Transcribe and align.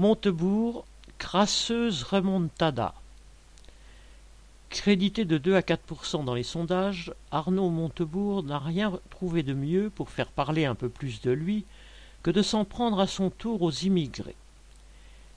Montebourg, 0.00 0.86
crasseuse 1.18 2.04
remontada. 2.04 2.94
Crédité 4.70 5.26
de 5.26 5.36
2 5.36 5.56
à 5.56 5.60
4% 5.60 6.24
dans 6.24 6.32
les 6.32 6.42
sondages, 6.42 7.12
Arnaud 7.30 7.68
Montebourg 7.68 8.42
n'a 8.42 8.58
rien 8.58 8.98
trouvé 9.10 9.42
de 9.42 9.52
mieux 9.52 9.90
pour 9.90 10.08
faire 10.08 10.30
parler 10.30 10.64
un 10.64 10.74
peu 10.74 10.88
plus 10.88 11.20
de 11.20 11.30
lui 11.30 11.66
que 12.22 12.30
de 12.30 12.40
s'en 12.40 12.64
prendre 12.64 12.98
à 12.98 13.06
son 13.06 13.28
tour 13.28 13.60
aux 13.60 13.70
immigrés. 13.70 14.36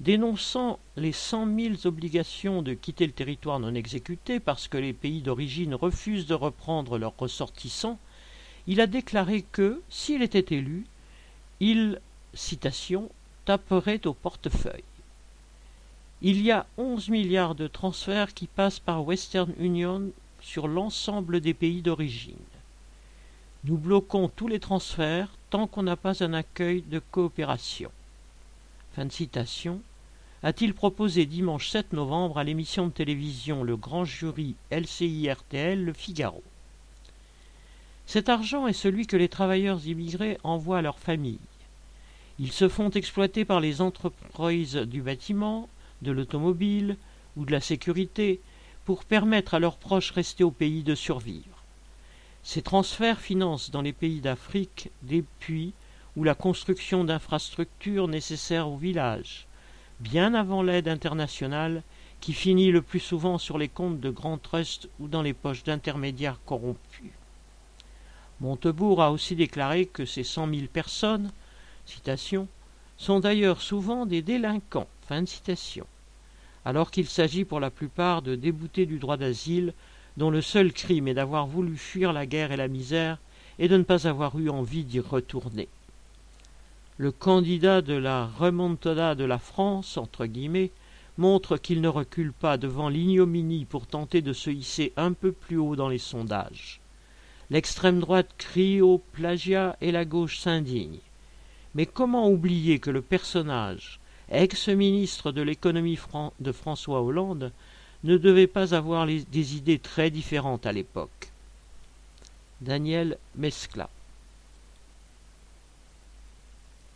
Dénonçant 0.00 0.78
les 0.94 1.12
cent 1.12 1.46
mille 1.46 1.78
obligations 1.86 2.60
de 2.60 2.74
quitter 2.74 3.06
le 3.06 3.12
territoire 3.12 3.60
non 3.60 3.74
exécutées 3.74 4.40
parce 4.40 4.68
que 4.68 4.76
les 4.76 4.92
pays 4.92 5.22
d'origine 5.22 5.74
refusent 5.74 6.26
de 6.26 6.34
reprendre 6.34 6.98
leurs 6.98 7.16
ressortissants, 7.16 7.98
il 8.66 8.82
a 8.82 8.86
déclaré 8.86 9.40
que, 9.40 9.80
s'il 9.88 10.20
était 10.20 10.54
élu, 10.54 10.84
il, 11.60 11.98
citation, 12.34 13.10
au 14.04 14.14
portefeuille. 14.14 14.84
Il 16.22 16.42
y 16.42 16.50
a 16.50 16.66
onze 16.76 17.08
milliards 17.08 17.54
de 17.54 17.66
transferts 17.66 18.34
qui 18.34 18.46
passent 18.46 18.78
par 18.78 19.04
Western 19.04 19.52
Union 19.58 20.10
sur 20.40 20.68
l'ensemble 20.68 21.40
des 21.40 21.54
pays 21.54 21.82
d'origine. 21.82 22.36
Nous 23.64 23.76
bloquons 23.76 24.28
tous 24.28 24.48
les 24.48 24.60
transferts 24.60 25.30
tant 25.50 25.66
qu'on 25.66 25.82
n'a 25.82 25.96
pas 25.96 26.22
un 26.22 26.32
accueil 26.32 26.82
de 26.82 26.98
coopération. 26.98 27.90
Fin 28.94 29.06
de 29.06 29.12
citation. 29.12 29.80
A-t-il 30.42 30.72
proposé 30.72 31.26
dimanche 31.26 31.68
7 31.68 31.92
novembre 31.92 32.38
à 32.38 32.44
l'émission 32.44 32.86
de 32.86 32.92
télévision 32.92 33.62
Le 33.62 33.76
Grand 33.76 34.04
Jury 34.04 34.54
LCI-RTL 34.70 35.84
Le 35.84 35.92
Figaro? 35.92 36.42
Cet 38.06 38.28
argent 38.28 38.66
est 38.66 38.72
celui 38.72 39.06
que 39.06 39.16
les 39.16 39.28
travailleurs 39.28 39.86
immigrés 39.86 40.38
envoient 40.42 40.78
à 40.78 40.82
leurs 40.82 40.98
familles. 40.98 41.38
Ils 42.42 42.52
se 42.52 42.70
font 42.70 42.88
exploiter 42.88 43.44
par 43.44 43.60
les 43.60 43.82
entreprises 43.82 44.76
du 44.76 45.02
bâtiment, 45.02 45.68
de 46.00 46.10
l'automobile 46.10 46.96
ou 47.36 47.44
de 47.44 47.52
la 47.52 47.60
sécurité 47.60 48.40
pour 48.86 49.04
permettre 49.04 49.52
à 49.52 49.58
leurs 49.58 49.76
proches 49.76 50.12
restés 50.12 50.42
au 50.42 50.50
pays 50.50 50.82
de 50.82 50.94
survivre. 50.94 51.62
Ces 52.42 52.62
transferts 52.62 53.20
financent 53.20 53.70
dans 53.70 53.82
les 53.82 53.92
pays 53.92 54.22
d'Afrique 54.22 54.90
des 55.02 55.22
puits 55.38 55.74
ou 56.16 56.24
la 56.24 56.34
construction 56.34 57.04
d'infrastructures 57.04 58.08
nécessaires 58.08 58.70
au 58.70 58.78
village, 58.78 59.46
bien 60.00 60.32
avant 60.32 60.62
l'aide 60.62 60.88
internationale 60.88 61.82
qui 62.22 62.32
finit 62.32 62.70
le 62.70 62.80
plus 62.80 63.00
souvent 63.00 63.36
sur 63.36 63.58
les 63.58 63.68
comptes 63.68 64.00
de 64.00 64.08
grands 64.08 64.38
trusts 64.38 64.88
ou 64.98 65.08
dans 65.08 65.20
les 65.20 65.34
poches 65.34 65.64
d'intermédiaires 65.64 66.40
corrompus. 66.46 67.12
Montebourg 68.40 69.02
a 69.02 69.12
aussi 69.12 69.36
déclaré 69.36 69.84
que 69.84 70.06
ces 70.06 70.24
cent 70.24 70.46
mille 70.46 70.68
personnes 70.68 71.30
sont 72.96 73.20
d'ailleurs 73.20 73.60
souvent 73.60 74.06
des 74.06 74.22
délinquants 74.22 74.88
Fin 75.10 75.22
de 75.22 75.28
citation. 75.28 75.86
Alors 76.64 76.92
qu'il 76.92 77.08
s'agit 77.08 77.44
pour 77.44 77.58
la 77.58 77.70
plupart 77.70 78.22
de 78.22 78.36
déboutés 78.36 78.86
du 78.86 79.00
droit 79.00 79.16
d'asile, 79.16 79.74
dont 80.16 80.30
le 80.30 80.40
seul 80.40 80.72
crime 80.72 81.08
est 81.08 81.14
d'avoir 81.14 81.48
voulu 81.48 81.76
fuir 81.76 82.12
la 82.12 82.26
guerre 82.26 82.52
et 82.52 82.56
la 82.56 82.68
misère 82.68 83.18
et 83.58 83.66
de 83.66 83.76
ne 83.76 83.82
pas 83.82 84.06
avoir 84.06 84.38
eu 84.38 84.50
envie 84.50 84.84
d'y 84.84 85.00
retourner. 85.00 85.66
Le 86.96 87.10
candidat 87.10 87.82
de 87.82 87.94
la 87.94 88.26
remontada 88.26 89.16
de 89.16 89.24
la 89.24 89.38
France, 89.38 89.96
entre 89.96 90.26
guillemets, 90.26 90.70
montre 91.18 91.56
qu'il 91.56 91.80
ne 91.80 91.88
recule 91.88 92.32
pas 92.32 92.56
devant 92.56 92.88
l'ignominie 92.88 93.64
pour 93.64 93.86
tenter 93.86 94.22
de 94.22 94.32
se 94.32 94.50
hisser 94.50 94.92
un 94.96 95.12
peu 95.12 95.32
plus 95.32 95.56
haut 95.56 95.74
dans 95.74 95.88
les 95.88 95.98
sondages. 95.98 96.80
L'extrême 97.50 97.98
droite 97.98 98.30
crie 98.38 98.80
au 98.80 98.98
plagiat 98.98 99.76
et 99.80 99.90
la 99.90 100.04
gauche 100.04 100.38
s'indigne. 100.38 101.00
Mais 101.74 101.86
comment 101.86 102.28
oublier 102.28 102.78
que 102.78 102.90
le 102.90 103.02
personnage, 103.02 104.00
ex-ministre 104.30 105.32
de 105.32 105.42
l'économie 105.42 105.98
de 106.40 106.52
François 106.52 107.02
Hollande, 107.02 107.52
ne 108.02 108.16
devait 108.16 108.46
pas 108.46 108.74
avoir 108.74 109.06
des 109.06 109.56
idées 109.56 109.78
très 109.78 110.10
différentes 110.10 110.66
à 110.66 110.72
l'époque? 110.72 111.30
Daniel 112.60 113.18
Mescla 113.36 113.88